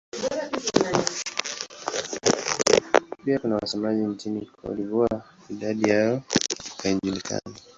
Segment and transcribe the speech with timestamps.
[3.25, 6.21] Pia kuna wasemaji nchini Cote d'Ivoire; idadi yao
[6.83, 7.55] haijulikani.